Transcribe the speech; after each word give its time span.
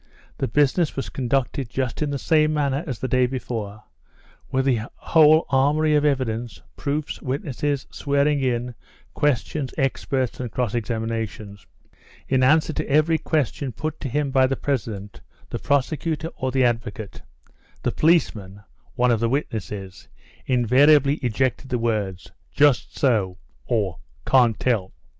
The 0.39 0.47
business 0.47 0.95
was 0.95 1.09
conducted 1.09 1.69
just 1.69 2.01
in 2.01 2.09
the 2.09 2.17
same 2.17 2.55
manner 2.55 2.83
as 2.87 2.97
the 2.97 3.07
day 3.07 3.27
before, 3.27 3.83
with 4.49 4.65
the 4.65 4.89
whole 4.95 5.45
armoury 5.51 5.93
of 5.93 6.03
evidence, 6.03 6.59
proofs, 6.75 7.21
witnesses, 7.21 7.85
swearing 7.91 8.39
in, 8.41 8.73
questions, 9.13 9.75
experts, 9.77 10.39
and 10.39 10.51
cross 10.51 10.73
examinations. 10.73 11.67
In 12.27 12.41
answer 12.41 12.73
to 12.73 12.89
every 12.89 13.19
question 13.19 13.73
put 13.73 13.99
to 13.99 14.09
him 14.09 14.31
by 14.31 14.47
the 14.47 14.55
president, 14.55 15.21
the 15.51 15.59
prosecutor, 15.59 16.29
or 16.35 16.51
the 16.51 16.63
advocate, 16.63 17.21
the 17.83 17.91
policeman 17.91 18.63
(one 18.95 19.11
of 19.11 19.19
the 19.19 19.29
witnesses) 19.29 20.07
in 20.47 20.65
variably 20.65 21.17
ejected 21.17 21.69
the 21.69 21.77
words: 21.77 22.31
"just 22.49 22.97
so," 22.97 23.37
or 23.67 23.99
"Can't 24.25 24.59
tell." 24.59 24.93